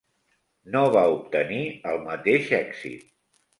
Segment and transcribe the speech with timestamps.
[0.75, 1.61] No va obtenir
[1.93, 3.09] el mateix èxit.